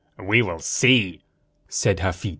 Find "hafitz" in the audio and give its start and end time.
1.99-2.29